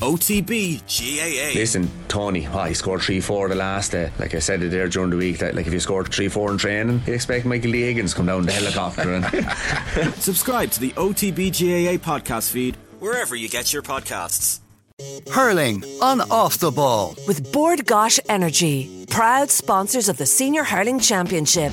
[0.00, 1.58] OTB GAA.
[1.58, 4.10] Listen, Tony, oh, he scored 3 4 the last day.
[4.18, 6.52] Like I said it there during the week, that like if you scored 3 4
[6.52, 7.82] in training, you expect Michael D.
[7.82, 9.12] Higgins to come down the helicopter.
[9.14, 14.60] and Subscribe to the OTB GAA podcast feed wherever you get your podcasts.
[15.32, 17.14] Hurling on off the ball.
[17.26, 21.72] with Bord Gáis Energy, proud sponsors of the Senior Hurling Championship.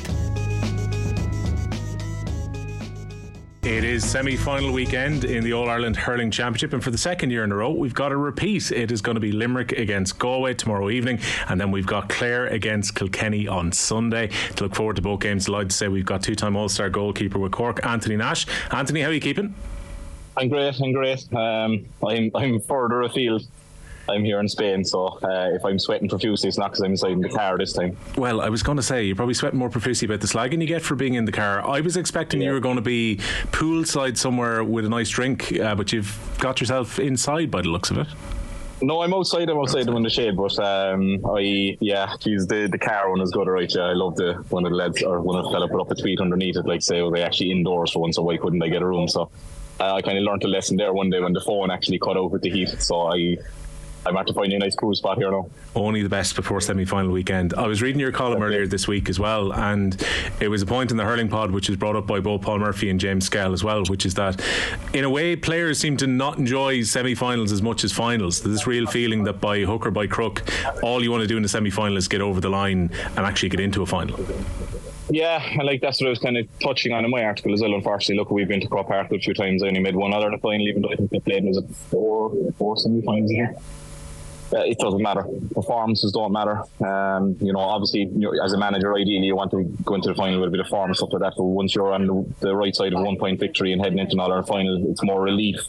[3.68, 7.32] It is semi final weekend in the All Ireland Hurling Championship, and for the second
[7.32, 8.72] year in a row, we've got a repeat.
[8.72, 12.48] It is going to be Limerick against Galway tomorrow evening, and then we've got Clare
[12.48, 14.30] against Kilkenny on Sunday.
[14.56, 16.90] To look forward to both games, delighted to say we've got two time All Star
[16.90, 18.48] goalkeeper with Cork, Anthony Nash.
[18.72, 19.54] Anthony, how are you keeping?
[20.38, 20.80] I'm great.
[20.80, 21.34] I'm great.
[21.34, 23.46] Um, I'm I'm further afield.
[24.10, 27.12] I'm here in Spain, so uh, if I'm sweating profusely, it's not because I'm inside
[27.12, 27.98] in the car this time.
[28.18, 30.68] Well, I was going to say, you're probably sweating more profusely about the slagging you
[30.68, 31.68] get for being in the car.
[31.68, 33.18] I was expecting you were going to be
[33.52, 37.92] poolside somewhere with a nice drink, uh, but you've got yourself inside by the looks
[37.92, 38.08] of it.
[38.82, 39.50] No, I'm outside.
[39.50, 43.32] I'm outside in the shade, but um, I yeah, geez, the the car one is
[43.32, 43.74] good, right?
[43.74, 45.90] Yeah, I love the one of the lads or one of the fella put up
[45.90, 48.60] a tweet underneath it, like say, oh, they actually indoors for once, so why couldn't
[48.60, 49.08] they get a room?
[49.08, 49.32] So
[49.80, 52.18] uh, I kind of learned a lesson there one day when the phone actually cut
[52.18, 52.70] out with the heat.
[52.80, 53.38] So I.
[54.08, 55.50] I'm after finding a nice cool spot here now.
[55.76, 57.54] Only the best before semi final weekend.
[57.56, 60.02] I was reading your column earlier this week as well, and
[60.40, 62.60] it was a point in the hurling pod which was brought up by both Paul
[62.60, 64.42] Murphy and James Skehill as well, which is that
[64.94, 68.42] in a way players seem to not enjoy semi finals as much as finals.
[68.42, 70.44] There's this real feeling that by hook or by crook,
[70.82, 73.20] all you want to do in a semi final is get over the line and
[73.20, 74.18] actually get into a final.
[75.10, 77.62] Yeah, and like that's what I was kind of touching on in my article as
[77.62, 77.74] well.
[77.74, 79.64] Unfortunately, look, we've been to Croke Park a few times.
[79.64, 81.58] I only made one other in the final, even though I think they played was
[81.58, 83.54] it four four semi-finals here.
[83.56, 83.62] Uh,
[84.52, 85.26] it doesn't matter.
[85.54, 86.62] Performances don't matter.
[86.86, 90.10] Um, you know, obviously, you know, as a manager, ideally, you want to go into
[90.10, 91.34] the final with a bit of form and stuff like that.
[91.36, 94.44] But once you're on the, the right side of one-point victory and heading into another
[94.44, 95.60] final, it's more relief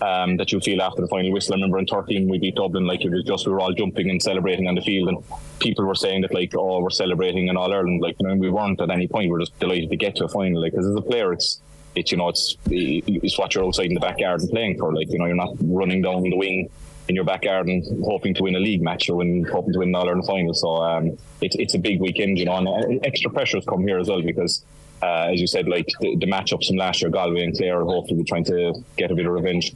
[0.00, 1.54] um, that you feel after the final whistle.
[1.54, 4.10] I remember in 13 we beat Dublin, like it was just we were all jumping
[4.10, 5.18] and celebrating on the field, and
[5.60, 8.02] people were saying that like, oh, we're celebrating in All Ireland.
[8.02, 9.30] Like, you know, we weren't at any point.
[9.30, 10.60] We're just delighted to get to a final.
[10.60, 11.60] Like, as a player, it's
[11.94, 14.94] it's you know, it's it's what you're outside in the backyard and playing for.
[14.94, 16.68] Like, you know, you're not running down the wing
[17.08, 19.88] in your backyard and hoping to win a league match or win, hoping to win
[19.88, 20.54] an All Ireland final.
[20.54, 23.98] So um, it's it's a big weekend, you know, and uh, extra pressures come here
[23.98, 24.64] as well because.
[25.02, 28.16] Uh, as you said, like the, the matchups from last year, Galway and Clare, hopefully
[28.16, 29.74] we're trying to get a bit of revenge.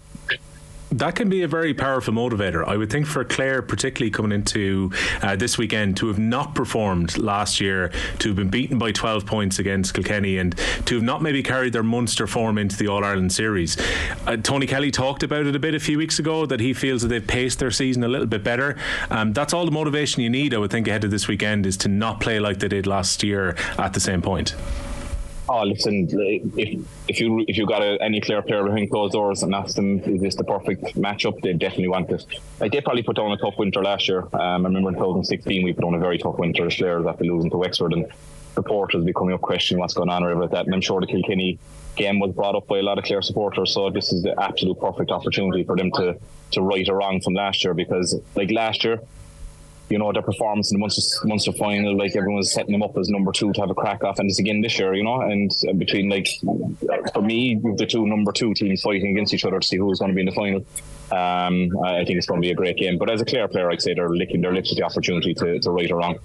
[0.92, 2.66] That can be a very powerful motivator.
[2.66, 4.90] I would think for Clare, particularly coming into
[5.22, 9.24] uh, this weekend, to have not performed last year, to have been beaten by 12
[9.24, 10.56] points against Kilkenny, and
[10.86, 13.76] to have not maybe carried their Munster form into the All Ireland series.
[14.26, 17.02] Uh, Tony Kelly talked about it a bit a few weeks ago that he feels
[17.02, 18.76] that they've paced their season a little bit better.
[19.10, 21.76] Um, that's all the motivation you need, I would think, ahead of this weekend, is
[21.78, 24.56] to not play like they did last year at the same point.
[25.52, 26.06] Oh, listen,
[26.56, 26.78] if
[27.08, 29.98] if you if you got a, any Clare player behind closed doors and asked them
[29.98, 32.24] is this the perfect matchup, they definitely want it.
[32.60, 34.20] Like they probably put down a tough winter last year.
[34.32, 37.24] Um, I remember in 2016 we put on a very tough winter as Clare after
[37.24, 38.06] losing to Wexford and
[38.54, 40.66] supporters be coming up questioning what's going on or that.
[40.66, 41.58] And I'm sure the Kilkenny
[41.96, 44.78] game was brought up by a lot of Clare supporters, so this is the absolute
[44.78, 46.16] perfect opportunity for them to
[46.52, 49.00] to right a wrong from last year because like last year
[49.90, 52.96] you know, their performance in the Munster, Munster final, like everyone was setting them up
[52.96, 55.20] as number two to have a crack off, and it's again this year, you know,
[55.20, 56.28] and uh, between like
[57.12, 60.10] for me, the two number two teams fighting against each other to see who's going
[60.10, 60.64] to be in the final.
[61.10, 62.98] Um, I think it's going to be a great game.
[62.98, 65.58] But as a Clare player, I'd say they're licking their lips at the opportunity to,
[65.58, 66.18] to right or wrong.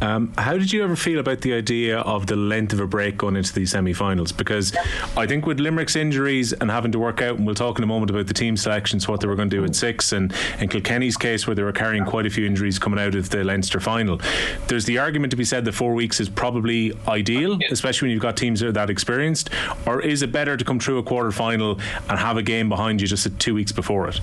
[0.00, 3.16] Um, how did you ever feel about the idea of the length of a break
[3.16, 4.32] going into these semi-finals?
[4.32, 4.74] Because
[5.16, 7.86] I think with Limerick's injuries and having to work out, and we'll talk in a
[7.86, 10.68] moment about the team selections, what they were going to do at six, and in
[10.68, 13.80] Kilkenny's case, where they were carrying quite a few injuries coming out of the Leinster
[13.80, 14.20] final,
[14.68, 18.22] there's the argument to be said that four weeks is probably ideal, especially when you've
[18.22, 19.50] got teams that are that experienced.
[19.86, 23.00] Or is it better to come through a quarter final and have a game behind
[23.00, 24.20] you just two weeks before it?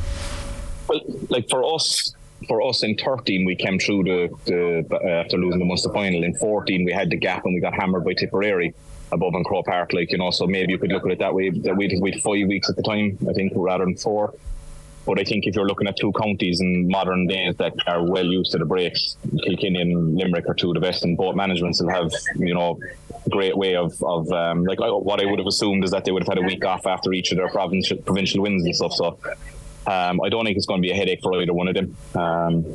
[0.88, 2.16] Well, like for us,
[2.48, 6.24] for us in 13 we came through the, the uh, after losing the Munster final
[6.24, 8.74] in 14 we had the gap and we got hammered by Tipperary
[9.12, 11.34] above in Croke Park like you know so maybe you could look at it that
[11.34, 14.34] way that we'd, we'd five weeks at the time I think rather than four
[15.06, 18.26] but I think if you're looking at two counties in modern days that are well
[18.26, 21.80] used to the breaks, Kilkenny and Limerick are two of the best, and both managements
[21.80, 22.80] will have, you know,
[23.30, 26.24] great way of, of um, like what I would have assumed is that they would
[26.24, 28.94] have had a week off after each of their provincial, provincial wins and stuff.
[28.94, 29.20] So
[29.88, 31.96] um, I don't think it's going to be a headache for either one of them.
[32.16, 32.66] Um,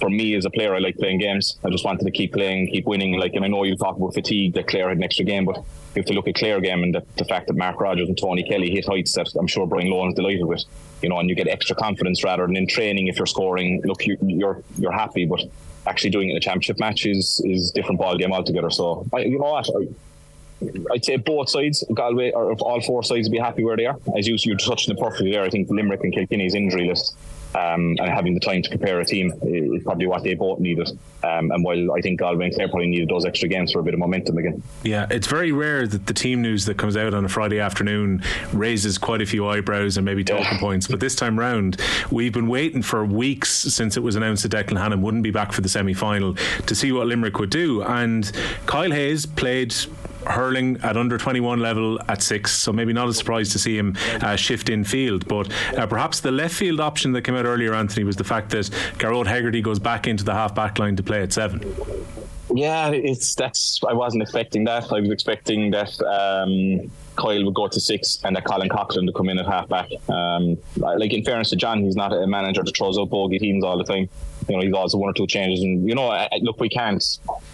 [0.00, 1.58] for me as a player, I like playing games.
[1.64, 3.18] I just wanted to keep playing, keep winning.
[3.18, 5.62] Like, and I know you talk about fatigue that Clare had an extra game, but
[5.94, 8.42] if you look at Clare game and the, the fact that Mark Rodgers and Tony
[8.42, 10.64] Kelly hit heights that I'm sure Brian Lohan's delighted with.
[11.02, 13.06] You know, and you get extra confidence rather than in training.
[13.08, 15.40] If you're scoring, look, you, you're you're happy, but
[15.86, 18.70] actually doing it in a championship match is is different ball game altogether.
[18.70, 19.68] So, I, you know what.
[19.68, 19.88] I,
[20.92, 23.98] I'd say both sides, Galway or all four sides, would be happy where they are.
[24.16, 25.42] As you you touched on it perfectly there.
[25.42, 27.16] I think Limerick and Kilkenny's injury list
[27.56, 30.88] um, and having the time to prepare a team is probably what they both needed.
[31.22, 33.82] Um, and while I think Galway and Clare probably needed those extra games for a
[33.82, 34.62] bit of momentum again.
[34.82, 38.22] Yeah, it's very rare that the team news that comes out on a Friday afternoon
[38.52, 40.60] raises quite a few eyebrows and maybe talking yeah.
[40.60, 40.86] points.
[40.86, 41.80] But this time round,
[42.10, 45.52] we've been waiting for weeks since it was announced that Declan Hannon wouldn't be back
[45.52, 46.34] for the semi final
[46.66, 47.82] to see what Limerick would do.
[47.82, 48.30] And
[48.66, 49.74] Kyle Hayes played
[50.26, 53.96] hurling at under 21 level at six, so maybe not a surprise to see him
[54.22, 55.26] uh, shift in field.
[55.28, 58.50] But uh, perhaps the left field option that came out earlier, Anthony, was the fact
[58.50, 58.66] that
[58.98, 61.74] Gearóid Hegarty goes back into the half back line to play at seven.
[62.54, 63.80] Yeah, it's that's.
[63.86, 64.92] I wasn't expecting that.
[64.92, 69.12] I was expecting that um, Kyle would go to six and that Colin Coughlan to
[69.12, 69.88] come in at half back.
[70.08, 73.64] Um, like in fairness to John, he's not a manager that throws out bogey teams
[73.64, 74.08] all the time.
[74.48, 77.04] You know, he's also one or two changes, and you know, look, we can't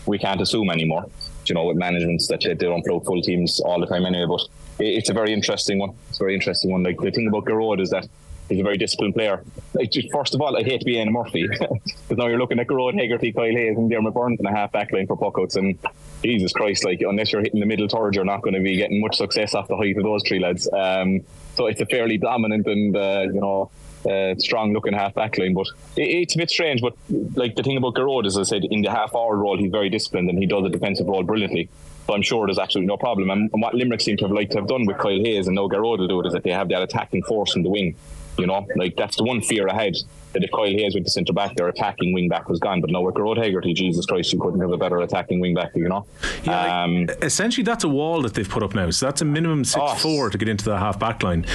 [0.05, 1.07] we can't assume anymore
[1.49, 4.27] you know, with managements that they don't play full teams all the time anyway.
[4.27, 4.49] But
[4.79, 5.95] it's a very interesting one.
[6.09, 6.83] It's a very interesting one.
[6.83, 8.07] Like the thing about Gearóid is that
[8.49, 9.43] he's a very disciplined player.
[9.75, 12.67] Like, first of all, I hate to be Éanna Murphy because now you're looking at
[12.67, 15.57] Gearóid, Hegarty, Kyle Hayes, and Diarmaid Byrnes in a half back line for puckouts.
[15.57, 15.79] And
[16.23, 19.01] Jesus Christ, like unless you're hitting the middle third, you're not going to be getting
[19.01, 20.69] much success off the height of those three lads.
[20.73, 21.21] Um,
[21.55, 23.71] so it's a fairly dominant and uh, you know
[24.07, 25.55] uh, strong looking half back line.
[25.55, 25.67] But
[25.97, 26.81] it, it's a bit strange.
[26.81, 26.95] But
[27.35, 29.89] like the thing about Gearóid, as I said, in the half hour role, he's very
[29.89, 31.69] disciplined and he does the defensive role brilliantly.
[32.07, 33.31] So I'm sure there's absolutely no problem.
[33.31, 35.55] And, and what Limerick seem to have liked to have done with Kyle Hayes and
[35.55, 37.95] now Gearóid will do it is that they have that attacking force in the wing.
[38.39, 39.95] You know, like that's the one fear I had
[40.33, 42.81] that if Kyle Hayes went to centre back, their attacking wing back was gone.
[42.81, 45.73] But now with Gearóid Hegarty, Jesus Christ, you couldn't have a better attacking wing back,
[45.75, 46.07] you know?
[46.45, 48.91] Yeah, um, like, essentially, that's a wall that they've put up now.
[48.91, 51.47] So that's a minimum six four to get into the half back line.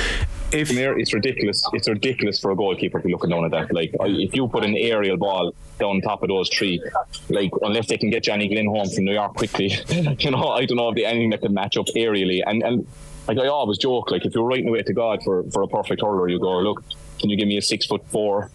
[0.51, 3.73] If it's ridiculous, it's ridiculous for a goalkeeper to be looking down at that.
[3.73, 6.81] Like, if you put an aerial ball down top of those three,
[7.29, 9.73] like, unless they can get Johnny Glynn home from New York quickly,
[10.19, 12.41] you know, I don't know if they anything that can match up aerially.
[12.45, 12.87] And, and
[13.27, 16.01] like, I always joke, like, if you're writing away to God for, for a perfect
[16.01, 16.83] hurler, you go, look,
[17.19, 18.51] can you give me a six foot four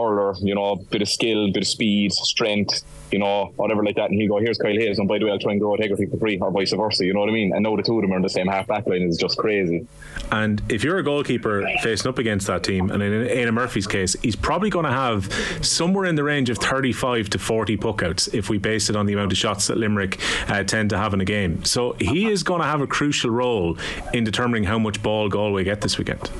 [0.00, 2.82] hurler, you know, a bit of skill, bit of speed, strength,
[3.12, 4.10] you know, whatever like that.
[4.10, 5.76] And he'll go, here's Kyle Hayes, and by the way, I'll try and go grow
[5.76, 7.52] Hegarty for free, or vice versa, you know what I mean?
[7.52, 9.36] And now the two of them are in the same half back line is just
[9.38, 9.86] crazy.
[10.32, 14.14] And if you're a goalkeeper facing up against that team, and in Éanna Murphy's case,
[14.22, 15.32] he's probably going to have
[15.64, 19.12] somewhere in the range of 35 to 40 puckouts if we base it on the
[19.12, 21.64] amount of shots that Limerick uh, tend to have in a game.
[21.64, 23.76] So he is going to have a crucial role
[24.12, 26.30] in determining how much ball Galway get this weekend.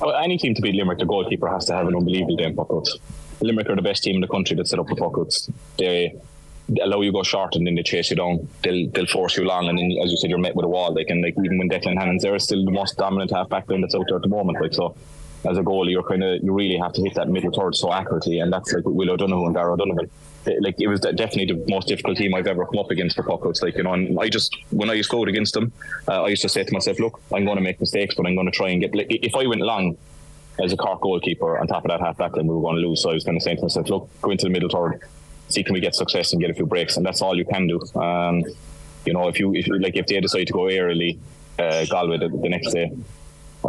[0.00, 2.90] Well, any team to beat Limerick, the goalkeeper has to have an unbelievable day puckouts.
[3.40, 5.50] Limerick are the best team in the country that set up the puckouts.
[5.78, 6.14] They
[6.82, 8.48] allow you go short and then they chase you down.
[8.62, 10.92] They'll they'll force you long and then as you said you're met with a wall.
[10.92, 13.80] They can like even when Declan Hannon's there, still the most dominant half back line
[13.80, 14.60] that's out there at the moment.
[14.60, 14.96] Like so
[15.48, 18.38] as a goalie you're kinda you really have to hit that middle third so accurately
[18.40, 20.10] and that's like Will O'Donoghue and Darragh O'Donovan.
[20.60, 23.62] Like it was definitely the most difficult team I've ever come up against for puckouts.
[23.62, 25.72] Like you know, and I just when I used to go against them,
[26.06, 28.36] uh, I used to say to myself, "Look, I'm going to make mistakes, but I'm
[28.36, 29.96] going to try and get." Like, if I went long,
[30.62, 32.88] as a Cork goalkeeper on top of that half back line we were going to
[32.88, 33.02] lose.
[33.02, 35.02] So I was kind of saying to myself, look, go into the middle third,
[35.48, 37.66] see can we get success and get a few breaks, and that's all you can
[37.66, 37.80] do.
[38.00, 38.44] Um,
[39.04, 41.18] you know, if you if like if they decide to go aerially,
[41.58, 42.90] uh, Galway the, the next day,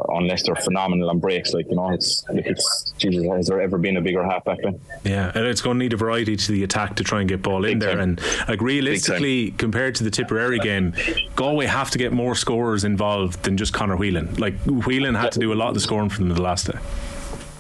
[0.10, 1.54] unless they're phenomenal on breaks.
[1.54, 3.26] Like you know, it's it's Jesus.
[3.28, 4.80] Has there ever been a bigger halfback then?
[5.04, 7.42] Yeah, and it's going to need a variety to the attack to try and get
[7.42, 7.92] ball Big in there.
[7.92, 8.18] Time.
[8.18, 10.94] And like realistically, compared to the Tipperary game,
[11.36, 14.36] Galway have to get more scorers involved than just Conor Whelan.
[14.36, 16.78] Like Whelan had to do a lot of the scoring for them the last day.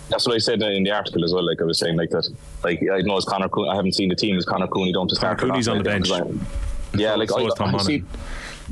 [0.10, 1.46] That's what I said in the article as well.
[1.46, 2.30] Like I was saying, like that.
[2.64, 3.50] Like I know it's Conor.
[3.70, 4.38] I haven't seen the team.
[4.38, 5.38] Is Conor Cooney don't to start?
[5.38, 6.10] Conor Cooney's on the bench.
[6.94, 8.04] Yeah, like so I, I see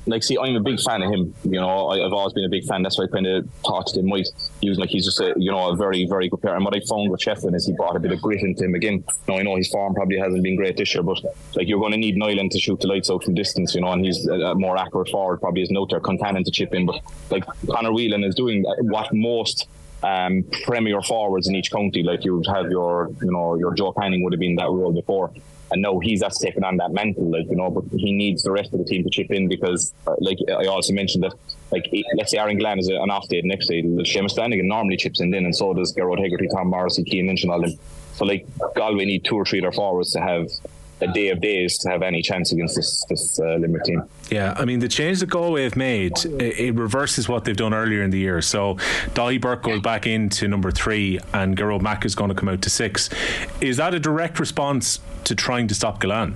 [0.07, 1.33] like, see, I'm a big fan of him.
[1.43, 2.83] You know, I, have always been a big fan.
[2.83, 4.27] That's why I kind of talked thought they might
[4.63, 6.55] was like he's just a you know a very very good player.
[6.55, 8.75] And what I found with Shefflin is he brought a bit of grit into him
[8.75, 9.03] again.
[9.27, 11.24] Now I know his form probably hasn't been great this year, but
[11.55, 13.75] like you're going to need Niland to shoot the lights out from distance.
[13.75, 15.39] You know, and he's a, a more accurate forward.
[15.39, 16.00] Probably is no there.
[16.00, 19.67] Contanen to chip in, but like Conor Whelan is doing what most
[20.03, 22.03] um, premier forwards in each county.
[22.03, 24.93] Like you would have your, you know, your Joe Canning would have been that role
[24.93, 25.31] before.
[25.72, 27.72] And no, he's that's taken on that mantle, like you know.
[27.72, 30.65] But he needs the rest of the team to chip in because, uh, like I
[30.67, 31.34] also mentioned that,
[31.72, 34.98] like let's say Aaron Gillane is an off day the next day, Seamus Flanagan normally
[34.98, 37.74] chips in then, and so does Gearóid Hegarty, Tom Morrissey, Cian Lynch, and all them.
[38.13, 38.45] So like
[38.75, 40.50] Galway need two or three of their forwards to have
[41.01, 44.03] a day of days to have any chance against this this uh, Limerick team.
[44.29, 47.73] Yeah, I mean the change that Galway have made it, it, reverses what they've done
[47.73, 48.41] earlier in the year.
[48.41, 48.75] So
[49.13, 52.61] Daithí Burke goes back into number three, and Gearóid Mack is going to come out
[52.61, 53.09] to six.
[53.61, 56.35] Is that a direct response to trying to stop Gillane?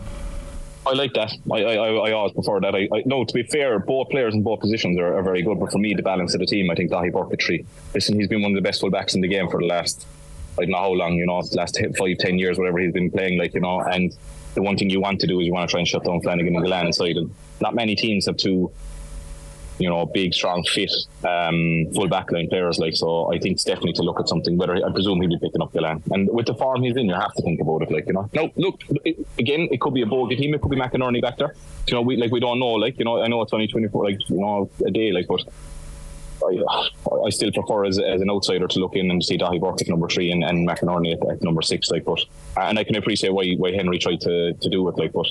[0.85, 1.31] I like that.
[1.51, 2.73] I, I, I always prefer that.
[2.73, 5.59] I, I no, to be fair, both players in both positions are, are, very good.
[5.59, 7.65] But for me, the balance of the team, I think Daithí Burke at three.
[7.93, 10.07] Listen, he's been one of the best fullbacks in the game for the last,
[10.57, 13.37] I don't know how long, you know, last five, ten years, whatever he's been playing.
[13.37, 14.15] Like you know, and
[14.59, 16.21] the one thing you want to do is you want to try and shut down
[16.21, 17.15] Flanagan and Gillane inside.
[17.15, 18.71] And not many teams have two
[19.79, 20.91] you know, big, strong, fit,
[21.23, 22.79] um, full backline players.
[22.79, 24.57] Like, so I think it's definitely to look at something.
[24.57, 27.13] Whether I presume he'll be picking up Gillane, and with the form he's in, you
[27.15, 27.91] have to think about it.
[27.91, 30.71] Like, you know, no, look it, again, it could be a bogey team, it could
[30.71, 31.55] be McInerney back there.
[31.87, 32.73] You know, we like we don't know.
[32.73, 35.27] Like, you know, I know it's only twenty four, like you know, a day, like,
[35.27, 35.47] but.
[36.43, 39.81] I, I still prefer as, as an outsider to look in and see Daithí Burke
[39.81, 42.19] at number three and, and McInerney at, at number six, like, but
[42.57, 45.27] and I can appreciate why why Henry tried to, to do it, like, but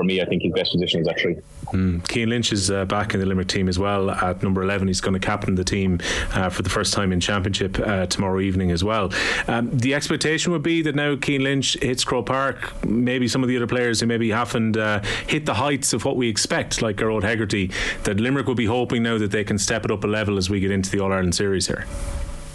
[0.00, 1.36] for me, I think his best position is three.
[1.74, 2.10] Mm.
[2.10, 4.88] Cian Lynch is uh, back in the Limerick team as well at number 11.
[4.88, 6.00] He's going to captain the team
[6.32, 9.12] uh, for the first time in Championship uh, tomorrow evening as well.
[9.46, 13.50] Um, the expectation would be that now Cian Lynch hits Croke Park, maybe some of
[13.50, 16.96] the other players who maybe haven't uh, hit the heights of what we expect, like
[16.96, 17.70] Gearóid Hegarty,
[18.04, 20.48] that Limerick will be hoping now that they can step it up a level as
[20.48, 21.84] we get into the All Ireland series here.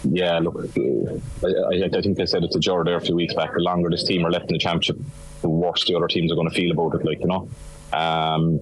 [0.04, 3.52] Yeah, look, I, I, think I said it to Jared there a few weeks back.
[3.52, 4.98] The longer this team are left in the championship,
[5.40, 7.04] the worse the other teams are going to feel about it.
[7.04, 7.48] Like you know,
[7.92, 8.60] um,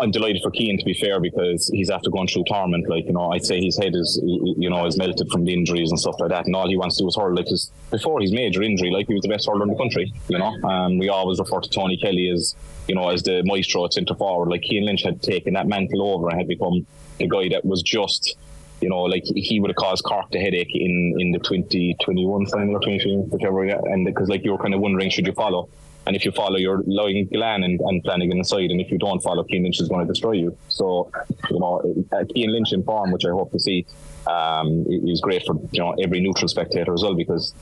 [0.00, 2.88] I'm delighted for Cian to be fair because he's after going through torment.
[2.88, 5.90] Like you know, I'd say his head is you know is melted from the injuries
[5.90, 7.34] and stuff like that, and all he wants to do is hurl.
[7.34, 10.12] Like his, before his major injury, like he was the best hurler in the country.
[10.28, 12.54] You know, um, we always refer to Tony Kelly as
[12.86, 14.50] you know as the maestro at centre forward.
[14.50, 16.86] Like Cian Lynch had taken that mantle over and had become
[17.18, 18.36] the guy that was just
[18.80, 22.76] you know, like he would have caused Cork the headache in, in the 2021 final
[22.76, 25.68] or 2020, whichever, and because like you were kind of wondering, should you follow?
[26.06, 28.70] And if you follow, you're allowing Gillane and, and Flanagan aside.
[28.70, 30.56] And if you don't follow, Cian Lynch is going to destroy you.
[30.68, 31.10] So,
[31.50, 31.82] you know,
[32.12, 33.84] uh, Cian Lynch in form, which I hope to see,
[34.26, 37.52] um, is great for, you know, every neutral spectator as well because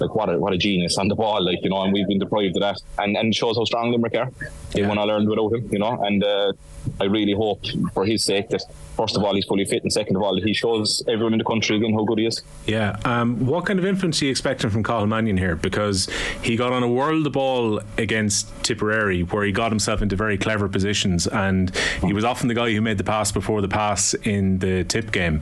[0.00, 2.18] like what a what a genius on the ball, like you know, and we've been
[2.18, 4.30] deprived of that, and and shows how strong Limerick are.
[4.72, 4.88] They yeah.
[4.88, 6.52] won all Ireland without him, you know, and uh,
[7.00, 8.62] I really hope for his sake that
[8.96, 11.44] first of all he's fully fit, and second of all he shows everyone in the
[11.44, 12.42] country again how good he is.
[12.66, 12.98] Yeah.
[13.04, 15.56] Um, what kind of influence are you expecting from Cathal Mannion here?
[15.56, 16.08] Because
[16.42, 20.36] he got on a world of ball against Tipperary, where he got himself into very
[20.36, 24.14] clever positions, and he was often the guy who made the pass before the pass
[24.14, 25.40] in the tip game.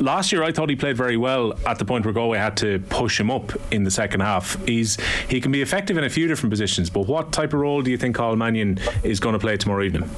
[0.00, 2.80] Last year, I thought he played very well at the point where Galway had to
[2.88, 4.46] push him up in the second half.
[4.66, 4.96] He's
[5.28, 7.90] he can be effective in a few different positions, but what type of role do
[7.90, 10.08] you think Cathal Mannion is going to play tomorrow evening?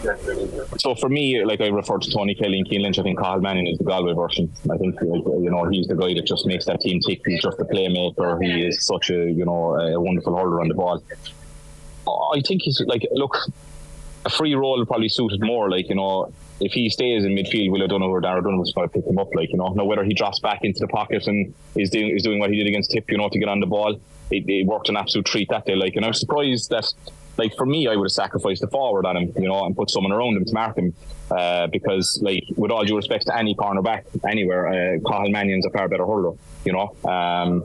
[0.78, 3.40] So for me, like I referred to Tony Kelly and Cian Lynch, I think Cathal
[3.40, 4.52] Mannion is the Galway version.
[4.70, 7.22] I think you know he's the guy that just makes that team tick.
[7.24, 8.42] He's just a playmaker.
[8.42, 11.02] He is such a you know a wonderful holder on the ball.
[12.36, 13.36] I think he's like look,
[14.24, 15.70] a free role probably suited more.
[15.70, 18.88] Like you know, if he stays in midfield, Will O'Donoghue or Darragh Donovan was going
[18.88, 19.28] to pick him up.
[19.34, 22.22] Like you know, now whether he drops back into the pocket and is doing is
[22.22, 23.94] doing what he did against Tip, you know, to get on the ball,
[24.30, 25.74] it, it worked an absolute treat that day.
[25.74, 26.92] Like, and I'm surprised that
[27.38, 29.90] like for me, I would have sacrificed the forward on him, you know, and put
[29.90, 30.94] someone around him to mark him.
[31.30, 35.70] Uh, because, like, with all due respect to any cornerback anywhere, uh, Cathal Mannion's a
[35.70, 36.32] far better hurler,
[36.64, 36.96] you know.
[37.04, 37.64] Um,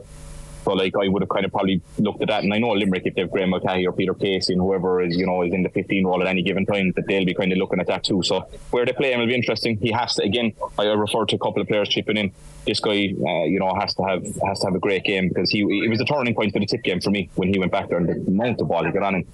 [0.64, 2.42] so, like, I would have kind of probably looked at that.
[2.42, 5.26] And I know Limerick, if they've Graeme Mulcahy or Peter Casey and whoever is, you
[5.26, 7.58] know, is in the 15 role at any given time, that they'll be kind of
[7.58, 8.22] looking at that too.
[8.22, 9.76] So, where they play him will be interesting.
[9.76, 12.32] He has to, again, I referred to a couple of players chipping in.
[12.66, 15.50] This guy, uh, you know, has to have has to have a great game because
[15.50, 17.70] he it was a turning point for the tip game for me when he went
[17.70, 19.26] back there and the amount of ball he got on him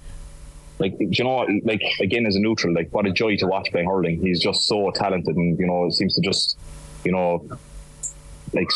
[0.79, 3.87] like you know like again as a neutral like what a joy to watch playing
[3.87, 6.57] hurling he's just so talented and you know it seems to just
[7.05, 7.47] you know
[8.53, 8.69] like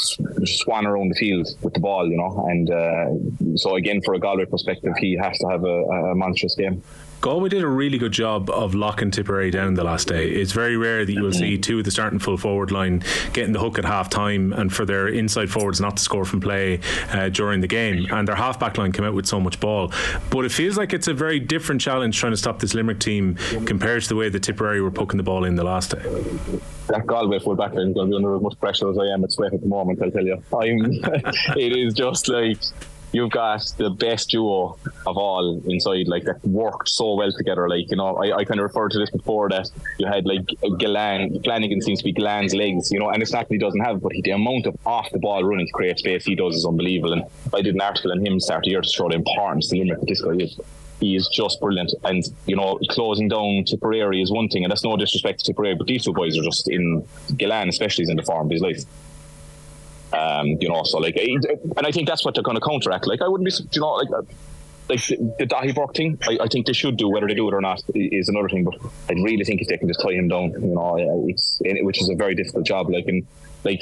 [0.46, 4.20] swan around the field with the ball you know and uh, so again for a
[4.20, 6.82] Galway perspective he has to have a, a monstrous game
[7.22, 10.30] Galway did a really good job of locking Tipperary down the last day.
[10.30, 13.04] It's very rare that you will see two of the starting full forward line
[13.34, 16.40] getting the hook at half time and for their inside forwards not to score from
[16.40, 16.80] play
[17.12, 18.06] uh, during the game.
[18.12, 19.92] And their half back line came out with so much ball.
[20.30, 23.36] But it feels like it's a very different challenge trying to stop this Limerick team
[23.66, 27.08] compared to the way the Tipperary were poking the ball in the last day that
[27.08, 29.24] Galway full back line is going to be under as much pressure as I am
[29.24, 30.02] at Sweat at the moment.
[30.02, 32.60] I'll tell you, it is just like
[33.16, 37.70] you've got the best duo of all inside, like that worked so well together.
[37.70, 40.46] Like you know, I, I kind of referred to this before that you had like
[40.82, 43.80] Gillane, Flanagan seems to be Gillane's legs, you know, and it's not that he doesn't
[43.80, 46.58] have, but he, the amount of off the ball running to create space he does
[46.58, 47.14] is unbelievable.
[47.14, 49.80] And I did an article on him start the year to show the importance the
[49.80, 50.60] limit that this guy is.
[51.00, 54.84] He is just brilliant, and you know, closing down Tipperary is one thing, and that's
[54.84, 57.06] no disrespect to Tipperary, but these two boys are just in
[57.38, 58.84] Gillane, especially, is in the form of his life.
[60.14, 63.08] Um, you know, so like, and I think that's what they're going to counteract.
[63.08, 64.22] Like, I wouldn't be, you know, like, uh,
[64.88, 66.18] like the Daithí Burke thing.
[66.28, 68.64] I, I, think they should do whether they do it or not is another thing.
[68.64, 68.76] But
[69.10, 72.10] I really think if they can just tie him down, you know, it's which is
[72.10, 72.90] a very difficult job.
[72.90, 73.26] Like, and
[73.64, 73.82] like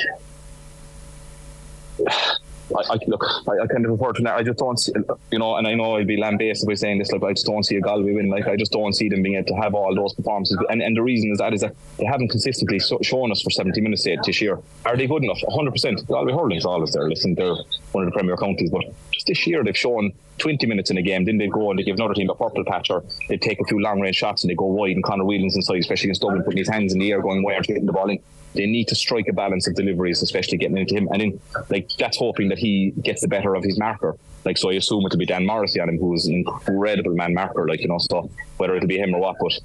[2.76, 4.36] I, I look, I, I, kind of refer to that.
[4.36, 4.92] I just don't see,
[5.32, 7.64] you know, and I know I'd be lambasted by saying this, like, I just don't
[7.64, 8.30] see a Galway win.
[8.30, 10.58] Like, I just don't see them being able to have all those performances.
[10.70, 13.50] And, and the reason is that is that they haven't consistently so, shown us for
[13.50, 14.60] 70 minutes yet this year.
[14.86, 15.40] Are they good enough?
[15.42, 16.08] 100%.
[16.08, 17.08] Galway hurling's always there.
[17.08, 17.56] Listen, they're
[17.92, 18.70] one of the premier counties.
[18.70, 18.84] But
[19.24, 21.96] this year, they've shown 20 minutes in a game, then they go and they give
[21.96, 24.56] another team a purple patch, or they take a few long range shots and they
[24.56, 24.96] go wide.
[24.96, 27.64] And Conor Whelan's inside, especially against Dublin, putting his hands in the air, going wide,
[27.64, 28.20] getting the ball in.
[28.54, 31.08] They need to strike a balance of deliveries, especially getting into him.
[31.12, 31.40] And then,
[31.70, 34.16] like, that's hoping that he gets the better of his marker.
[34.46, 37.68] Like, so I assume it'll be Dan Morrissey on him, who's an incredible man marker,
[37.68, 39.60] like, you know, so whether it'll be him or what, but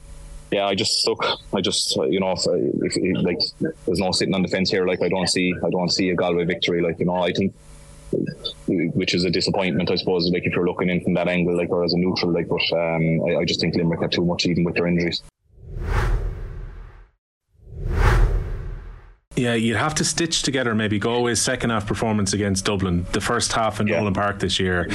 [0.50, 1.24] yeah, I just look.
[1.52, 3.38] I just you know, if, if, like
[3.84, 4.86] there's no sitting on the fence here.
[4.86, 6.80] Like I don't see, I don't see a Galway victory.
[6.80, 7.54] Like you know, I think,
[8.66, 10.30] which is a disappointment, I suppose.
[10.32, 12.76] Like if you're looking in from that angle, like or as a neutral, like, but
[12.76, 15.22] um, I, I just think Limerick had too much even with their injuries.
[19.38, 23.52] Yeah, you'd have to stitch together maybe Galway's second half performance against Dublin, the first
[23.52, 23.98] half in yeah.
[23.98, 24.86] Nowlan Park this year,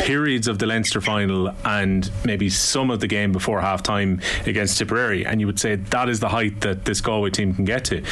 [0.00, 4.76] periods of the Leinster final, and maybe some of the game before half time against
[4.76, 7.84] Tipperary, and you would say that is the height that this Galway team can get
[7.86, 8.02] to.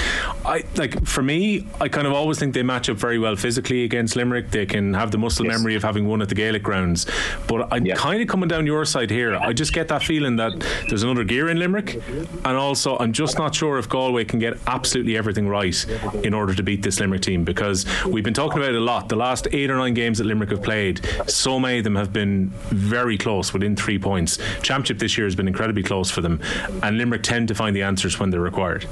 [0.45, 3.83] I like for me, I kind of always think they match up very well physically
[3.83, 4.53] against Limerick.
[4.53, 5.59] They can have the muscle yes.
[5.59, 7.07] memory of having won at the Gaelic grounds,
[7.49, 7.97] but I'm yeah.
[7.97, 9.35] kind of coming down your side here.
[9.35, 10.53] I just get that feeling that
[10.89, 12.01] there's another gear in Limerick,
[12.45, 15.80] and also I'm just not sure if Galway can get absolutely everything right
[16.25, 19.09] in order to beat this Limerick team because we've been talking about it a lot.
[19.09, 22.13] The last eight or nine games that Limerick have played, so many of them have
[22.13, 24.39] been very close within three points.
[24.63, 26.41] Championship this year has been incredibly close for them,
[26.83, 28.87] and Limerick tend to find the answers when they're required.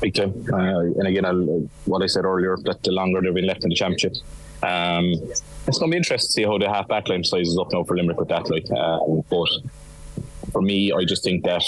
[0.00, 0.44] Big time.
[0.52, 3.70] Uh, and again, I'll, what I said earlier, that the longer they've been left in
[3.70, 4.14] the championship,
[4.62, 5.12] um,
[5.66, 7.96] it's going to be interesting to see how the half backline sizes up now for
[7.96, 8.50] Limerick with that.
[8.50, 8.98] Like, uh,
[9.30, 9.48] but
[10.52, 11.62] for me, I just think that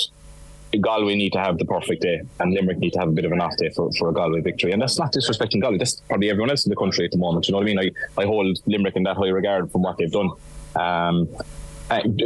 [0.80, 3.32] Galway need to have the perfect day, and Limerick need to have a bit of
[3.32, 4.72] an off day for, for a Galway victory.
[4.72, 5.78] And that's not disrespecting Galway.
[5.78, 7.48] That's probably everyone else in the country at the moment.
[7.48, 7.78] You know what I mean?
[7.78, 10.30] I, I hold Limerick in that high regard from what they've done.
[10.76, 11.28] Um,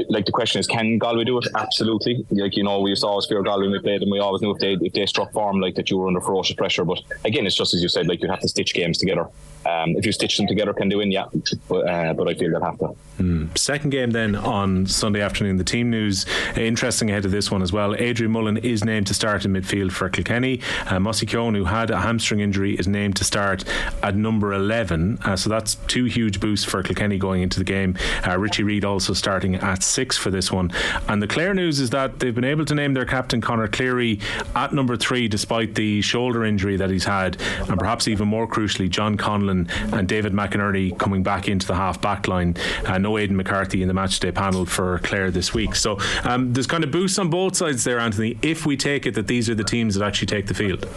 [0.09, 1.47] like the question is, can Galway do it?
[1.55, 2.27] Absolutely.
[2.31, 4.43] Like you know, we used to always fear Galway when we played, and we always
[4.43, 6.85] knew if they if they struck form like that, you were under ferocious pressure.
[6.85, 9.29] But again, it's just as you said, like you have to stitch games together.
[9.66, 11.11] Um, if you stitch them together, can they win?
[11.11, 11.26] Yeah,
[11.69, 12.97] but, uh, but I feel they'll have to.
[13.19, 13.57] Mm.
[13.57, 15.57] Second game then on Sunday afternoon.
[15.57, 16.26] The team news
[16.57, 17.95] interesting ahead of this one as well.
[17.95, 20.61] Adrian Mullen is named to start in midfield for Kilkenny.
[20.87, 23.64] Uh, Mossy Keoghan, who had a hamstring injury, is named to start
[24.02, 25.19] at number 11.
[25.25, 27.97] Uh, so that's two huge boosts for Kilkenny going into the game.
[28.26, 30.73] Uh, Richie Reid also starting at six for this one.
[31.09, 34.19] And the Clare news is that they've been able to name their captain Conor Cleary
[34.56, 38.89] at number three despite the shoulder injury that he's had, and perhaps even more crucially,
[38.89, 42.56] John Conlon and David McInerney coming back into the half back line.
[42.86, 45.75] Uh, no Aidan McCarthy in the matchday panel for Clare this week.
[45.75, 49.15] So um, there's kind of boosts on both sides there, Anthony, if we take it
[49.15, 50.88] that these are the teams that actually take the field.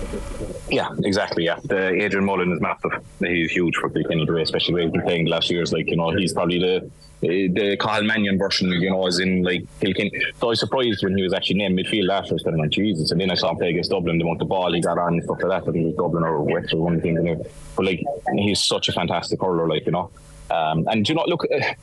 [0.70, 1.46] Yeah, exactly.
[1.46, 2.92] Yeah, the Adrian Mullen is massive.
[3.20, 5.72] He's huge for Kilkenny, especially the way he's been playing the last years.
[5.72, 6.90] Like you know, he's probably the
[7.22, 10.12] the Cathal Mannion version, you know, as in like Kilkenny.
[10.40, 12.36] So I was surprised when he was actually named midfield after.
[12.36, 13.12] I like, Jesus.
[13.12, 15.14] And then I saw him play against Dublin, the amount of ball he got on
[15.14, 15.70] and stuff like that.
[15.70, 17.16] I think it was Dublin or Wexford, one thing.
[17.16, 17.48] the things.
[17.76, 18.04] But like,
[18.36, 20.12] he's such a fantastic hurler, like, you know.
[20.52, 21.46] Um, and you know, look.
[21.52, 21.74] Uh,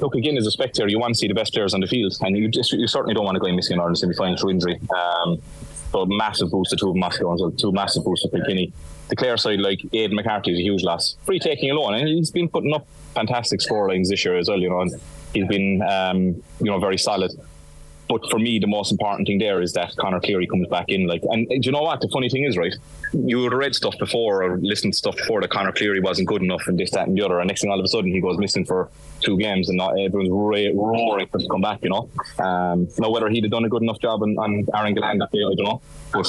[0.00, 2.14] look again as a spectator, you want to see the best players on the field,
[2.20, 4.80] and you just you certainly don't want to go missing in Ireland semi-final through injury.
[4.96, 5.42] Um,
[5.92, 8.72] so massive boost to two of Moscow and two massive boosts to Kilkenny.
[9.08, 11.16] The Clare side, like Aidan McCarthy, is a huge loss.
[11.24, 12.86] Free taking alone, and he's been putting up
[13.18, 14.60] fantastic score lines this year as well.
[14.60, 14.92] You know, and
[15.34, 16.18] he's been um,
[16.60, 17.32] you know very solid.
[18.08, 21.06] But for me, the most important thing there is that Conor Cleary comes back in.
[21.06, 22.00] Like, and, and you know what?
[22.00, 22.74] The funny thing is, right?
[23.12, 26.26] You would have read stuff before or listened to stuff before that Conor Cleary wasn't
[26.26, 27.38] good enough and this, that, and the other.
[27.38, 28.88] And next thing, all of a sudden, he goes missing for
[29.20, 31.80] two games, and not, everyone's roaring for him to come back.
[31.82, 34.94] You know, um, now whether he'd have done a good enough job on, on Aaron
[34.94, 35.82] Gillane that day, I don't know.
[36.10, 36.26] But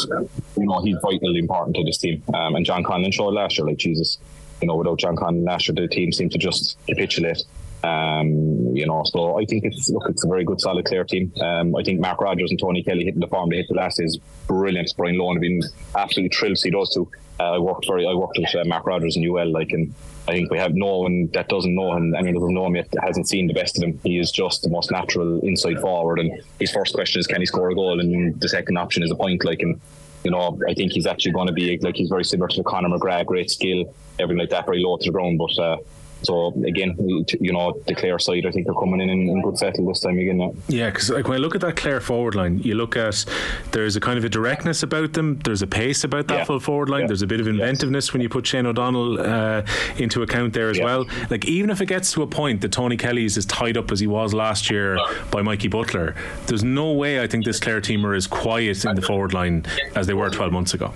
[0.58, 2.22] you know, he's vitally important to this team.
[2.34, 4.18] Um, and John Conlon showed last year, like Jesus
[4.62, 7.44] you know, without John Conlon last the team seemed to just capitulate.
[7.84, 11.32] Um, you know, so I think it's look, it's a very good, solid, clear team.
[11.40, 14.02] Um, I think Mark Rodgers and Tony Kelly hitting the form they hit the last
[14.02, 14.94] is brilliant.
[14.98, 15.62] Brian Lohan have been
[15.96, 17.10] absolutely thrilled to see those two.
[17.40, 19.94] Uh, I worked very, I worked with uh, Mark Rodgers in UL, like, and
[20.28, 22.76] I think we have no one that doesn't know him, anyone who doesn't know him
[22.76, 23.98] yet hasn't seen the best of him.
[24.04, 27.46] He is just the most natural inside forward, and his first question is, can he
[27.46, 28.02] score a goal?
[28.02, 29.80] And the second option is a point, like, and
[30.24, 32.90] you know, I think he's actually going to be like he's very similar to Conor
[32.90, 35.38] McGrath, great skill, everything like that, very low to the ground.
[35.38, 35.78] But uh,
[36.24, 36.96] so again,
[37.40, 40.02] you know, the Clare side, I think they're coming in in, in good settle this
[40.02, 40.40] time again.
[40.68, 43.24] Yeah, because like when I look at that Clare forward line, you look at
[43.72, 45.40] there's a kind of a directness about them.
[45.44, 46.44] There's a pace about that yeah.
[46.44, 47.02] full forward line.
[47.02, 47.08] Yeah.
[47.08, 48.14] There's a bit of inventiveness yes.
[48.14, 49.66] when you put Shane O'Donnell uh,
[49.98, 50.86] into account there as yeah.
[50.86, 51.06] well.
[51.30, 53.92] Like even if it gets to a point that Tony Kelly is as tied up
[53.92, 54.98] as he was last year
[55.32, 56.16] by Mikey Butler,
[56.48, 59.66] there's no way I think this Clare team are as quiet in the forward line
[59.96, 60.94] as they were 12 months ago.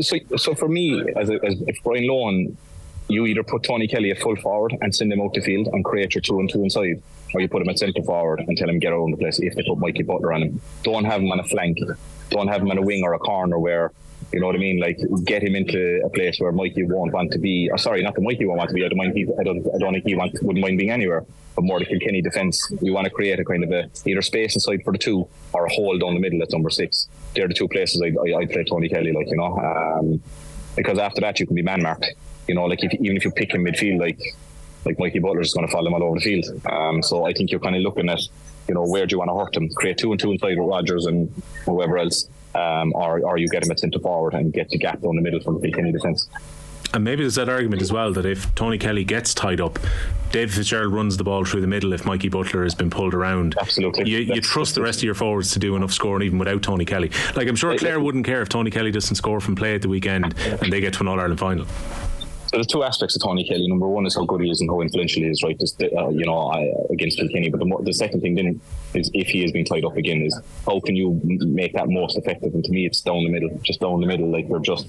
[0.00, 2.56] So, so for me, as, a, as if Brian Lohan
[3.10, 5.84] you either put Tony Kelly at full forward and send him out the field and
[5.84, 7.02] create your two and two inside,
[7.34, 9.54] or you put him at centre forward and tell him get around the place if
[9.54, 10.60] they put Mikey Butler on him.
[10.82, 11.78] Don't have him on a flank.
[12.30, 13.92] Don't have him on a wing or a corner where
[14.32, 14.78] You know what I mean?
[14.78, 17.68] Like get him into a place where Mikey won't want to be.
[17.70, 18.84] Or sorry, not that Mikey won't want to be.
[18.84, 19.16] I don't mind.
[19.40, 19.66] I don't.
[19.74, 21.24] I don't think he want, wouldn't mind being anywhere.
[21.56, 22.70] But more the Kilkenny defence.
[22.80, 25.66] We want to create a kind of a either space inside for the two or
[25.66, 27.08] a hole down the middle at number six.
[27.34, 29.12] They're the two places I'd, I'd play Tony Kelly.
[29.12, 30.22] Like you know, um,
[30.76, 32.06] because after that you can be man marked.
[32.50, 34.18] You know, like if even if you pick him midfield, like
[34.84, 36.46] like Mikey Butler is going to follow him all over the field.
[36.66, 38.20] Um, so I think you're kind of looking at
[38.66, 39.68] you know where do you want to hurt him?
[39.80, 41.30] Create two and two inside with Rodgers and
[41.64, 45.00] whoever else um, or, or you get him at centre forward and get the gap
[45.00, 46.28] down the middle from the Kilkenny defence.
[46.92, 49.78] And maybe there's that argument as well that if Tony Kelly gets tied up,
[50.32, 53.56] Dave Fitzgerald runs the ball through the middle if Mikey Butler has been pulled around.
[53.60, 54.10] Absolutely.
[54.10, 56.84] You, you trust the rest of your forwards to do enough scoring even without Tony
[56.84, 57.12] Kelly.
[57.36, 59.88] Like, I'm sure Clare wouldn't care if Tony Kelly doesn't score from play at the
[59.88, 61.66] weekend and they get to an All Ireland final.
[62.50, 63.68] So there's two aspects of Tony Kelly.
[63.68, 65.56] Number one is how good he is and how influential he is, right?
[65.96, 67.48] Uh, you know, I, against Kilkenny.
[67.48, 68.60] But the, the second thing then
[68.92, 70.36] is if he is being tied up again, is
[70.66, 72.52] how can you make that most effective?
[72.52, 74.32] And to me, it's down the middle, just down the middle.
[74.32, 74.88] Like we're just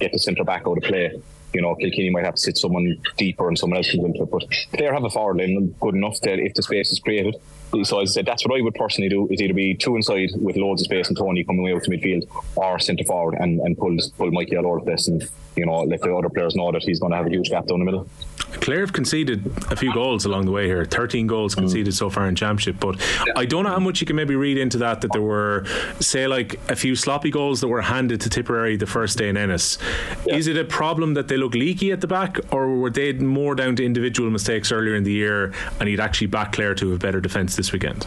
[0.00, 1.20] get the centre back out of play.
[1.52, 4.30] You know, Kilkenny might have to sit someone deeper and someone else comes into it.
[4.30, 4.44] But
[4.74, 7.36] Clare have a forward line good enough that if the space is created.
[7.84, 10.56] So I said, that's what I would personally do is either be two inside with
[10.56, 13.76] loads of space and Tony coming away out to midfield or centre forward and, and
[13.76, 16.72] pull pull Mikey all over the place and you know, let the other players know
[16.72, 18.08] that he's going to have a huge gap down the middle.
[18.60, 20.84] Clare have conceded a few goals along the way here.
[20.84, 21.96] 13 goals conceded mm.
[21.96, 22.76] so far in Championship.
[22.80, 23.00] But.
[23.36, 25.64] I don't know how much you can maybe read into that, that there were,
[26.00, 29.36] say, like a few sloppy goals that were handed to Tipperary the first day in
[29.36, 29.78] Ennis.
[30.26, 30.36] Yeah.
[30.36, 33.54] Is it a problem that they look leaky at the back, or were they more
[33.54, 37.00] down to individual mistakes earlier in the year and he'd actually back Clare to have
[37.00, 38.06] better defence this weekend?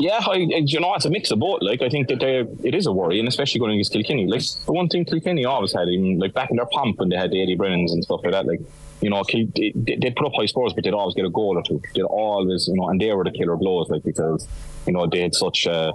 [0.00, 1.60] Yeah, I, you know, it's a mix of both.
[1.60, 4.26] Like, I think that it is a worry, and especially going against Kilkenny.
[4.26, 7.16] Like, the one thing Kilkenny always had, even like back in their pomp when they
[7.16, 8.60] had the Eddie Brennans and stuff like that, like,
[9.00, 11.62] you know, they, would put up high scores, but they'd always get a goal or
[11.62, 11.82] two.
[11.94, 14.46] They'd always, you know, and they were the killer blows, like, because,
[14.86, 15.92] you know, they had such a,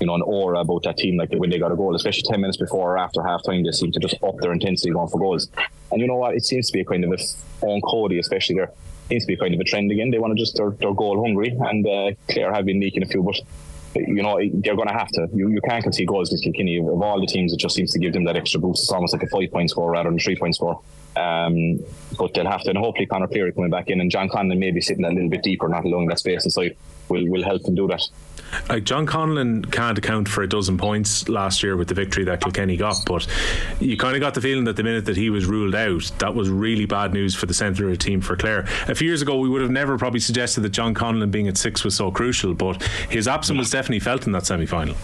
[0.00, 2.40] you know, an aura about that team, like when they got a goal, especially 10
[2.40, 5.18] minutes before or after half time, they seemed to just up their intensity going for
[5.18, 5.48] goals.
[5.90, 6.36] And you know what?
[6.36, 8.70] It seems to be a kind of a on Cody, especially there
[9.10, 10.10] seems to be kind of a trend again.
[10.10, 13.06] They want to just, they're, they're goal hungry, and uh, Clare have been leaking a
[13.06, 13.36] few, but
[13.96, 15.28] you know, they're going to have to.
[15.34, 16.78] You, you can't concede goals against Kilkenny.
[16.78, 18.84] Of all the teams, it just seems to give them that extra boost.
[18.84, 20.80] It's almost like a five point score rather than a three point score.
[21.16, 21.80] Um,
[22.16, 24.80] but they'll have to, and hopefully Conor Cleary coming back in, and John Conlon maybe
[24.80, 26.76] sitting a little bit deeper, not allowing that space inside,
[27.10, 28.02] will will help them do that.
[28.84, 32.76] John Conlon can't account for a dozen points last year with the victory that Kilkenny
[32.76, 33.26] got, but
[33.78, 36.34] you kind of got the feeling that the minute that he was ruled out, that
[36.34, 38.66] was really bad news for the centre of the team for Clare.
[38.88, 41.56] A few years ago, we would have never probably suggested that John Conlon being at
[41.56, 44.96] six was so crucial, but his absence was definitely felt in that semi final.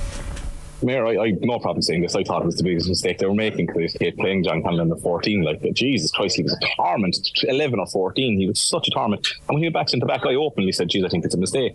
[0.82, 2.14] Mayor, I, I no problem saying this.
[2.14, 4.94] I thought it was the biggest mistake they were making because they playing John Conlon
[4.94, 5.42] at 14.
[5.42, 7.16] Like, Jesus Christ, he was a torment.
[7.44, 9.26] 11 or 14, he was such a torment.
[9.48, 11.38] And when he went back into back, I openly said, "Geez, I think it's a
[11.38, 11.74] mistake."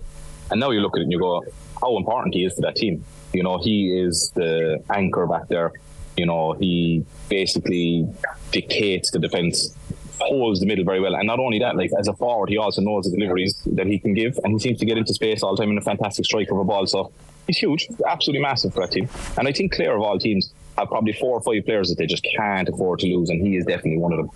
[0.52, 1.44] And now you look at it and you go,
[1.82, 3.04] how important he is to that team.
[3.34, 5.72] You know, he is the anchor back there.
[6.18, 8.08] You know, he basically
[8.52, 9.74] dictates the defence,
[10.20, 11.16] holds the middle very well.
[11.16, 13.98] And not only that, like as a forward, he also knows the deliveries that he
[13.98, 16.26] can give, and he seems to get into space all the time in a fantastic
[16.26, 16.86] strike of a ball.
[16.86, 17.12] So
[17.48, 19.10] he's huge, absolutely massive for that team.
[19.38, 22.06] And I think Clare of all teams have probably four or five players that they
[22.06, 24.30] just can't afford to lose, and he is definitely one of them.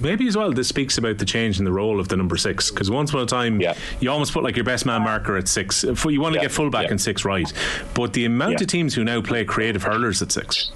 [0.00, 2.70] Maybe as well, this speaks about the change in the role of the number six.
[2.70, 3.74] Because once upon a time, yeah.
[4.00, 5.84] you almost put like your best man marker at six.
[5.84, 6.44] You want to yeah.
[6.44, 6.92] get fullback yeah.
[6.92, 7.52] in six right.
[7.92, 10.72] But the amount of teams who now play creative hurlers at six.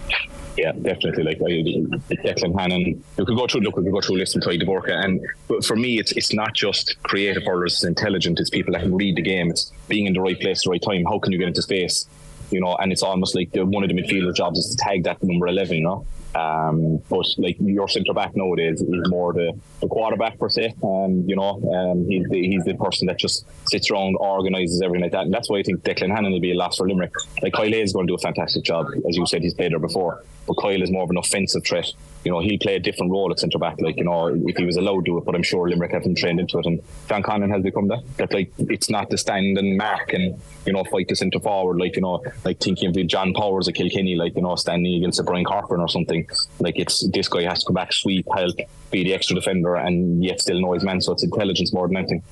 [0.57, 1.25] Yeah, definitely.
[1.25, 3.63] Like Declan Hannon, we could go through.
[3.63, 6.13] Look, we could go through a list and try Dvorka, and but for me, it's
[6.13, 7.75] it's not just creative hurlers.
[7.75, 8.39] It's intelligent.
[8.39, 9.51] It's people that can read the game.
[9.51, 11.05] It's being in the right place, the right time.
[11.05, 12.07] How can you get into space?
[12.51, 15.23] You know, and it's almost like one of the midfielder jobs is to tag that
[15.23, 15.77] number eleven.
[15.79, 20.49] You know, um, but like your centre back nowadays is more the, the quarterback per
[20.49, 20.75] se.
[20.83, 25.03] Um, you know, um, he's the, he's the person that just sits around, organises everything
[25.03, 25.23] like that.
[25.23, 27.13] And that's why I think Declan Hannon will be a loss for Limerick.
[27.43, 29.79] Like Kyle is going to do a fantastic job, as you said, he's played there
[29.79, 30.25] before.
[30.47, 31.87] But Kyle is more of an offensive threat.
[32.25, 33.81] You know, he'll play a different role at centre back.
[33.81, 36.15] Like you know, if he was allowed to it, but I'm sure Limerick have him
[36.15, 36.67] trained into it.
[36.67, 38.03] And John Conlon has become that.
[38.17, 41.79] That like it's not the stand and mark and you know fight the centre forward.
[41.79, 44.95] Like you know, like thinking of the John Powers at Kilkenny, like you know, standing
[44.95, 46.27] against a Brian Corcoran or something.
[46.59, 48.57] Like it's this guy has to come back, sweep, help,
[48.91, 51.01] be the extra defender, and yet still know his man.
[51.01, 52.23] So it's intelligence more than anything.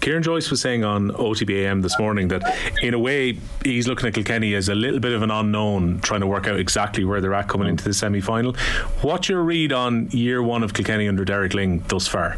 [0.00, 2.42] Kieran Joyce was saying on OTBAM this morning that,
[2.82, 6.20] in a way, he's looking at Kilkenny as a little bit of an unknown, trying
[6.20, 8.54] to work out exactly where they're at coming into the semi final.
[9.02, 12.36] What's your read on year one of Kilkenny under Derek Lyng thus far?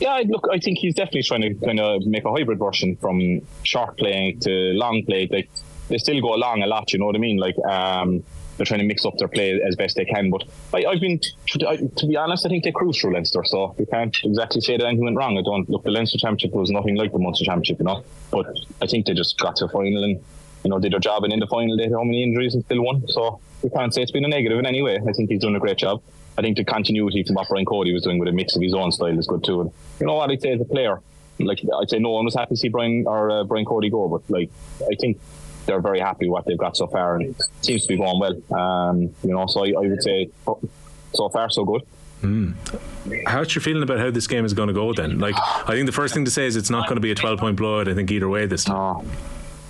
[0.00, 3.40] Yeah, look, I think he's definitely trying to kind of make a hybrid version from
[3.64, 5.28] short play to long play.
[5.30, 5.48] Like
[5.88, 7.38] they still go along a lot, you know what I mean?
[7.38, 8.22] Like um,
[8.58, 10.30] they're trying to mix up their play as best they can.
[10.30, 10.44] But
[10.74, 14.16] I, have been, to be honest, I think they cruised through Leinster, so you can't
[14.24, 15.38] exactly say that anything went wrong.
[15.38, 15.84] I don't look.
[15.84, 18.04] The Leinster Championship was nothing like the Munster Championship, you know.
[18.30, 18.46] But
[18.82, 20.22] I think they just got to a final and
[20.64, 22.64] you know did their job, and in the final they had how many injuries and
[22.64, 23.06] still won.
[23.08, 24.98] So we can't say it's been a negative in any way.
[24.98, 26.02] I think he's done a great job.
[26.36, 28.74] I think the continuity from what Brian Cody was doing with a mix of his
[28.74, 29.60] own style is good too.
[29.62, 31.00] And you know what I'd say as a player,
[31.40, 34.08] like I'd say no one was happy to see Brian or uh, Brian Cody go,
[34.08, 34.50] but like
[34.82, 35.20] I think
[35.68, 38.18] they're very happy with what they've got so far, and it seems to be going
[38.18, 38.58] well.
[38.58, 40.30] Um, you know, so I, I would say
[41.12, 41.82] so far so good.
[42.22, 42.54] Mm.
[43.26, 45.18] How's your feeling about how this game is going to go then?
[45.18, 47.14] Like, I think the first thing to say is it's not going to be a
[47.14, 48.76] 12 point blowout, I think, either way this time.
[48.76, 49.04] Oh.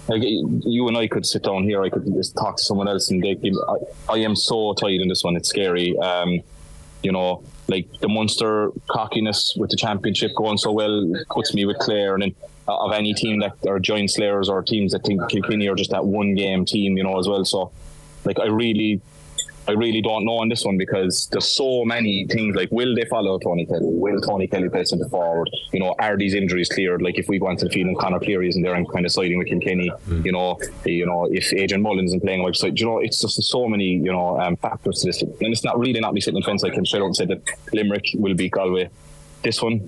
[0.09, 3.11] Like you and I could sit down here, I could just talk to someone else,
[3.11, 3.37] and they,
[3.69, 5.37] I, I am so tired in this one.
[5.37, 5.99] It's scary.
[5.99, 6.41] Um,
[7.03, 11.79] you know, like the monster cockiness with the championship going so well puts me with
[11.79, 12.35] Clare, and then
[12.69, 16.05] of any team that are giant slayers or teams that think Kilkenny are just that
[16.05, 17.45] one game team, you know, as well.
[17.45, 17.73] So,
[18.25, 19.01] like, I really
[19.69, 23.05] I really don't know on this one because there's so many things like will they
[23.05, 23.81] follow Tony Kelly?
[23.83, 25.51] Will Tony Kelly play centre forward?
[25.73, 27.03] You know, are these injuries cleared?
[27.03, 29.13] Like if we go into the field and Conor Cleary isn't there and kind of
[29.13, 30.25] siding with Kilkenny, mm.
[30.25, 33.69] you know, you know, if Adrian Mullins isn't playing outside, you know, it's just so
[33.69, 35.21] many, you know, um, factors to this.
[35.21, 36.65] And it's not really not me sitting in fence.
[36.65, 37.43] I can straight out and say that
[37.75, 38.89] Limerick will beat Galway.
[39.43, 39.87] This one,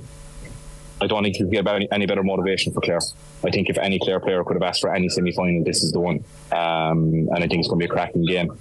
[1.00, 3.00] I don't think you can get any, any better motivation for Clare.
[3.44, 5.92] I think if any Clare player could have asked for any semi final, this is
[5.92, 6.24] the one.
[6.52, 8.58] Um, and I think it's going to be a cracking game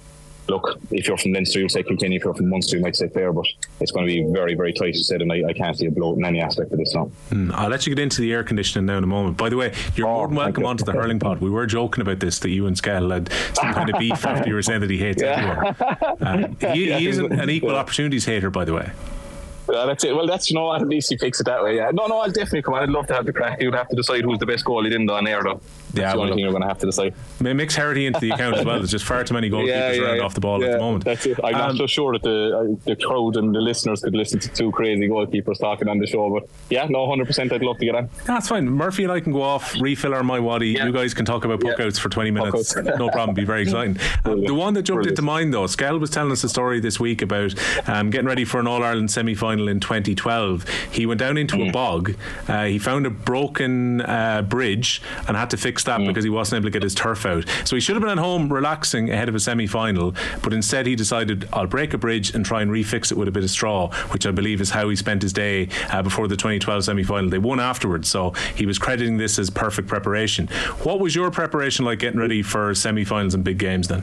[0.50, 2.16] look, if you're from Leinster, you'll say Kilkenny.
[2.16, 3.32] If you're from Munster, you might say Clare.
[3.32, 3.46] But
[3.80, 5.90] it's going to be very, very tight to said, and I, I can't see a
[5.90, 7.10] bloat in any aspect of this now.
[7.30, 9.36] Mm, I'll let you get into the air conditioning now in a moment.
[9.36, 11.40] By the way, you're oh, more than welcome onto the hurling pod.
[11.40, 14.48] We were joking about this that you and Skehill had some kind of beef after
[14.48, 15.72] you were saying that he hates yeah.
[15.78, 16.16] everyone.
[16.20, 18.90] Um, he, yeah, he is an, an equal opportunities hater, by the way.
[19.70, 20.14] Yeah, that's it.
[20.14, 20.82] Well, that's you know what.
[20.82, 21.76] At least he fixed it that way.
[21.76, 21.90] Yeah.
[21.92, 22.82] No, no, I'll definitely come on.
[22.82, 23.60] I'd love to have the crack.
[23.60, 25.60] You'd have to decide who's the best goalie in on air, though.
[25.92, 27.14] That's yeah, the only thing you're going to have to decide.
[27.40, 28.78] Mix Harity into the account as well.
[28.78, 31.04] There's just far too many goalkeepers yeah, yeah, around off the ball at the moment.
[31.04, 31.38] That's it.
[31.42, 34.38] I'm um, not so sure that the uh, the crowd and the listeners could listen
[34.40, 37.26] to two crazy goalkeepers talking on the show, but yeah, no, 100.
[37.26, 38.08] percent I'd love to get on.
[38.24, 38.68] That's fine.
[38.68, 40.68] Murphy and I can go off, refill our my waddy.
[40.68, 42.76] You guys can talk about puckouts for 20 minutes.
[42.76, 43.34] no problem.
[43.34, 43.98] Be very exciting.
[44.24, 45.18] Um, the one that jumped Brilliant.
[45.18, 47.54] into mind though, Skehill was telling us a story this week about
[47.88, 50.68] um, getting ready for an All Ireland semi final in 2012.
[50.90, 51.68] He went down into mm.
[51.68, 52.14] a bog.
[52.48, 56.06] Uh, he found a broken uh, bridge and had to fix that mm.
[56.06, 57.44] because he wasn't able to get his turf out.
[57.64, 60.86] So he should have been at home relaxing ahead of a semi final, but instead
[60.86, 63.50] he decided, I'll break a bridge and try and refix it with a bit of
[63.50, 67.02] straw, which I believe is how he spent his day uh, before the 2012 semi
[67.02, 67.30] final.
[67.30, 70.48] They won afterwards, so he was crediting this as perfect preparation.
[70.82, 74.02] What was your preparation like getting ready for semi finals and big games then?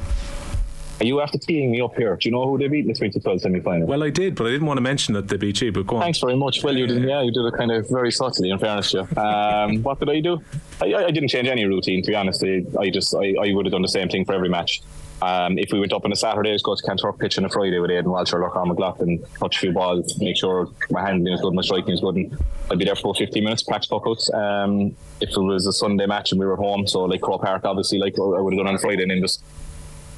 [1.00, 2.16] Are you after teeing me up here?
[2.16, 3.88] Do you know who they beat in the 2012 semi final?
[3.88, 5.72] Well, I did, but I didn't want to mention that they beat you.
[5.72, 6.02] But go on.
[6.02, 6.64] Thanks very much.
[6.64, 7.04] Well, you did.
[7.04, 8.50] Yeah, you did it kind of very subtly.
[8.50, 9.02] In fairness, yeah.
[9.16, 10.42] Um, what did I do?
[10.82, 12.02] I, I, didn't change any routine.
[12.02, 14.34] To be honest, I, I just I, I, would have done the same thing for
[14.34, 14.82] every match.
[15.22, 17.50] Um, if we went up on a Saturday, just go to Kanturk pitch on a
[17.50, 21.34] Friday with Aidan Walsh or Lorcán McLoughlin, touch a few balls, make sure my handling
[21.34, 22.38] is good, my striking is good, and
[22.70, 24.32] I'd be there for 15 minutes, practice puckouts.
[24.32, 27.66] Um, if it was a Sunday match and we were home, so like Croke Park,
[27.66, 29.44] obviously, like I would have done on a Friday, and then just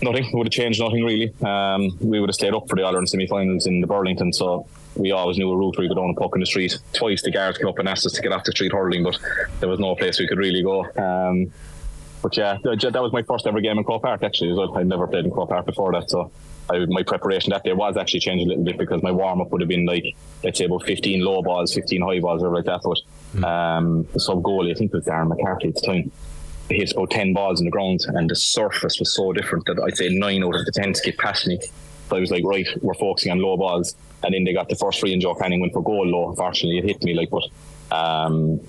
[0.01, 1.33] nothing would have changed nothing really.
[1.43, 5.11] Um, we would have stayed up for the Ireland semi-finals in the Burlington, so we
[5.11, 6.77] always knew a route where we could own a puck in the street.
[6.93, 9.17] Twice the guards came up and asked us to get off the street hurling, but
[9.59, 10.85] there was no place we could really go.
[10.97, 11.51] Um,
[12.21, 14.51] but yeah, that was my first ever game in Croke Park actually.
[14.75, 16.31] I'd never played in Croke Park before that, so
[16.69, 19.51] I, my preparation that day was actually changed a little bit because my warm up
[19.51, 22.65] would have been like let's say about 15 low balls, 15 high balls, or like
[22.65, 22.81] that.
[22.83, 22.99] But
[23.35, 23.43] mm.
[23.45, 26.11] um, the sub goalie, I think it was Darren McCarthy at the time
[26.75, 29.97] hit about 10 balls in the ground and the surface was so different that I'd
[29.97, 31.59] say nine out of the 10 skipped past me.
[32.09, 33.95] So I was like, right, we're focusing on low balls.
[34.23, 36.29] And then they got the first free and Joe Canning went for goal low.
[36.29, 37.45] Unfortunately, it hit me like, but,
[37.95, 38.59] um,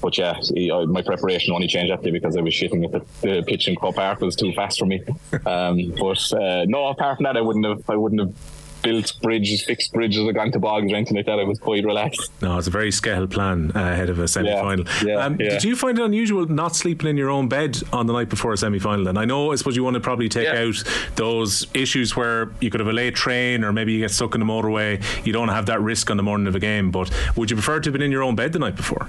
[0.00, 0.38] but yeah,
[0.86, 4.20] my preparation only changed after because I was shitting at the, pitch in Croke Park
[4.20, 5.02] was too fast for me.
[5.46, 8.34] Um, but uh, no, apart from that, I wouldn't have, I wouldn't have
[8.86, 11.38] built bridges, fixed bridges, or gone to bogs or anything like that.
[11.38, 12.30] I was quite relaxed.
[12.40, 14.84] No, it's a very scale plan uh, ahead of a semi final.
[15.02, 15.50] Yeah, yeah, um, yeah.
[15.50, 18.52] Did you find it unusual not sleeping in your own bed on the night before
[18.52, 19.08] a semi final?
[19.08, 20.82] And I know, I suppose you want to probably take out
[21.16, 24.40] those issues where you could have a late train or maybe you get stuck in
[24.40, 25.02] the motorway.
[25.26, 26.90] You don't have that risk on the morning of a game.
[26.90, 29.08] But would you prefer to have been in your own bed the night before?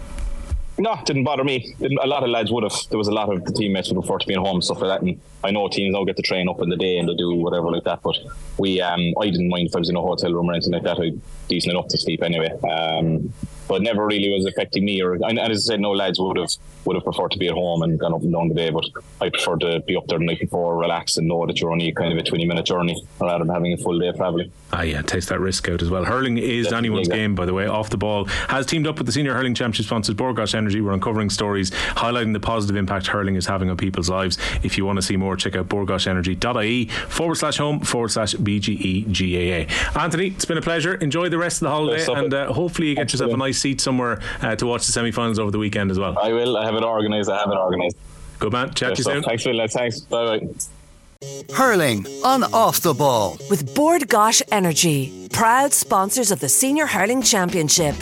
[0.80, 1.76] No, didn't bother me.
[2.02, 2.74] A lot of lads would have.
[2.90, 4.90] There was a lot of the teammates would prefer to be at home, stuff like
[4.90, 5.02] that.
[5.02, 7.34] And I know teams now get to train up in the day and they do
[7.34, 8.04] whatever like that.
[8.04, 8.16] But
[8.60, 10.84] we, um, I didn't mind if I was in a hotel room or anything like
[10.84, 11.00] that.
[11.00, 11.14] I
[11.48, 12.52] decent enough to sleep anyway.
[12.62, 13.34] Um,
[13.68, 15.02] but never really was affecting me.
[15.02, 16.50] Or and as I said, no lads would have
[16.86, 18.70] would have preferred to be at home and gone up and down the day.
[18.70, 18.86] But
[19.22, 21.92] I prefer to be up there the night before, relax, and know that you're only
[21.92, 24.52] kind of a twenty minute journey rather than having a full day of travelling.
[24.74, 26.04] Ah, yeah, takes that risk out as well.
[26.04, 27.68] Hurling is Definitely, anyone's game, by the way.
[27.68, 30.82] Off the ball has teamed up with the senior hurling championship sponsors Bord Gáis Energy.
[30.82, 34.38] We're uncovering stories highlighting the positive impact hurling is having on people's lives.
[34.64, 39.98] If you want to see more, check out bordgaisenergy.ie forward slash home forward slash BGEGAA.
[39.98, 40.96] Anthony, it's been a pleasure.
[40.96, 43.82] Enjoy the rest of the holiday and uh, hopefully you get yourself a nice seat
[43.82, 46.18] somewhere uh, to watch the semi-finals over the weekend as well.
[46.18, 46.58] I will.
[46.58, 47.30] I have it organised.
[47.30, 47.98] I have it organised.
[48.40, 48.74] Good man.
[48.74, 49.24] Chat to you soon.
[49.24, 49.68] Thanks, Phil.
[49.68, 50.02] Thanks.
[50.02, 50.48] Bye bye.
[51.54, 53.38] Hurling on Off the Ball.
[53.50, 57.96] With Bord Gáis Energy, proud sponsors of the Senior Hurling Championship.